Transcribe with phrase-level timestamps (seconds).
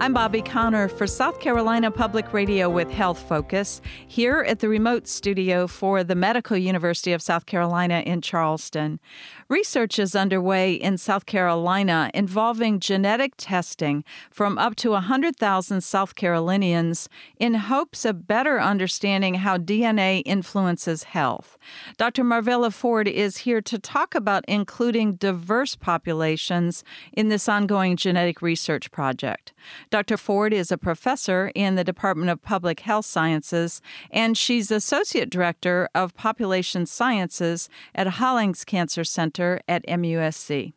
[0.00, 5.08] I'm Bobbi Conner for South Carolina Public Radio with Health Focus, here at the remote
[5.08, 9.00] studio for the Medical University of South Carolina in Charleston.
[9.48, 17.08] Research is underway in South Carolina involving genetic testing from up to 100,000 South Carolinians
[17.40, 21.58] in hopes of better understanding how DNA influences health.
[21.96, 22.22] Dr.
[22.22, 28.92] Marvella Ford is here to talk about including diverse populations in this ongoing genetic research
[28.92, 29.52] project.
[29.90, 30.16] Dr.
[30.16, 35.88] Ford is a professor in the Department of Public Health Sciences, and she's Associate Director
[35.94, 40.72] of Population Sciences at Hollings Cancer Center at MUSC.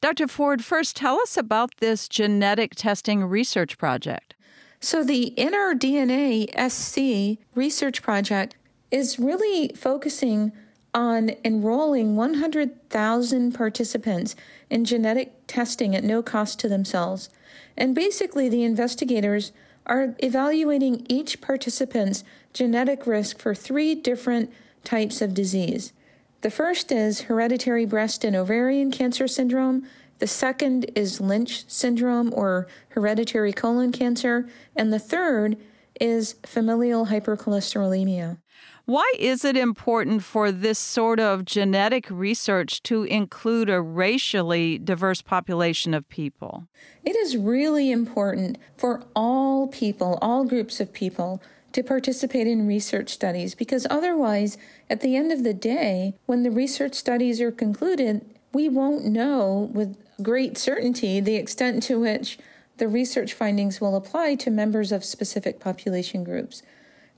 [0.00, 0.26] Dr.
[0.26, 4.34] Ford, first tell us about this genetic testing research project.
[4.80, 8.56] So, the In Our DNA SC research project
[8.90, 10.52] is really focusing
[10.96, 14.34] on enrolling 100,000 participants
[14.70, 17.28] in genetic testing at no cost to themselves.
[17.76, 19.52] And basically, the investigators
[19.84, 24.50] are evaluating each participant's genetic risk for three different
[24.84, 25.92] types of disease.
[26.40, 29.86] The first is hereditary breast and ovarian cancer syndrome.
[30.18, 34.48] The second is Lynch syndrome or hereditary colon cancer.
[34.74, 35.58] And the third
[36.00, 38.38] is familial hypercholesterolemia.
[38.84, 45.22] Why is it important for this sort of genetic research to include a racially diverse
[45.22, 46.68] population of people?
[47.04, 53.10] It is really important for all people, all groups of people, to participate in research
[53.10, 54.56] studies because otherwise,
[54.88, 58.24] at the end of the day, when the research studies are concluded,
[58.54, 62.38] we won't know with great certainty the extent to which
[62.78, 66.62] the research findings will apply to members of specific population groups.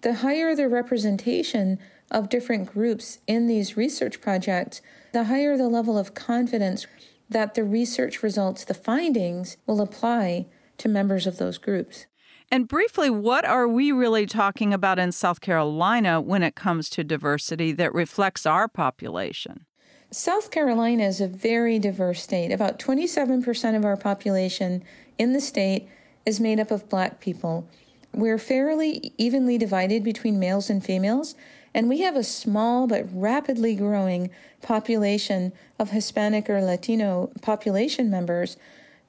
[0.03, 1.79] The higher the representation
[2.11, 4.81] of different groups in these research projects,
[5.13, 6.87] the higher the level of confidence
[7.29, 10.47] that the research results, the findings, will apply
[10.79, 12.07] to members of those groups.
[12.51, 17.05] And briefly, what are we really talking about in South Carolina when it comes to
[17.05, 19.67] diversity that reflects our population?
[20.11, 22.51] South Carolina is a very diverse state.
[22.51, 24.83] About 27% of our population
[25.19, 25.89] in the state
[26.25, 27.69] is made up of black people.
[28.15, 31.35] We're fairly evenly divided between males and females,
[31.75, 34.31] and we have a small but rapidly growing
[34.63, 38.57] population of Hispanic or Latino population members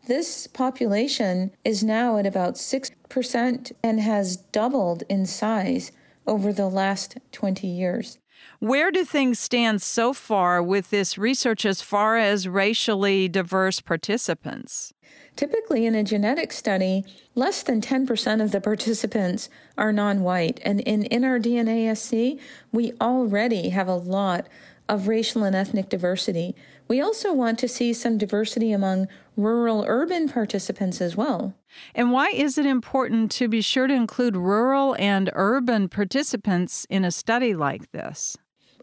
[0.08, 5.92] this population is now at about 6% and has doubled in size
[6.26, 8.18] over the last 20 years.
[8.60, 14.94] Where do things stand so far with this research as far as racially diverse participants?
[15.36, 17.06] Typically, in a genetic study,
[17.36, 20.60] less than 10% of the participants are non white.
[20.64, 22.40] And in, in our DNASC,
[22.72, 24.48] we already have a lot
[24.90, 26.56] of racial and ethnic diversity.
[26.90, 29.08] We also want to see some diversity among
[29.38, 31.54] rural urban participants as well.
[31.94, 37.06] And why is it important to be sure to include rural and urban participants in
[37.06, 38.36] a study like this?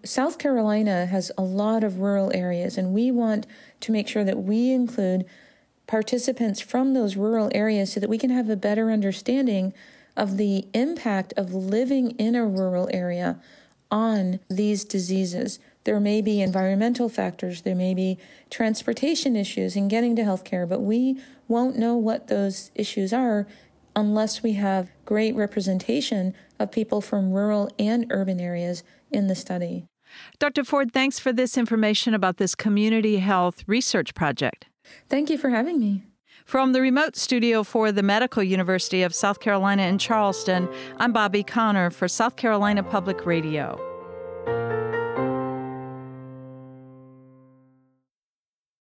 [0.05, 3.45] South Carolina has a lot of rural areas, and we want
[3.81, 5.27] to make sure that we include
[5.89, 9.75] participants from those rural areas so that we can have a better understanding
[10.17, 13.41] of the impact of living in a rural area
[13.91, 15.59] on these diseases.
[15.87, 18.19] There may be environmental factors, there may be
[18.51, 23.47] transportation issues in getting to healthcare, but we won't know what those issues are
[23.95, 28.83] unless we have great representation of people from rural and urban areas
[29.13, 29.87] in the study.
[30.41, 30.65] Dr.
[30.65, 34.67] Ford, thanks for this information about this community health research project.
[35.09, 36.03] Thank you for having me.
[36.45, 41.47] From the remote studio for the Medical University of South Carolina in Charleston, I'm Bobbi
[41.47, 43.86] Conner for South Carolina Public Radio.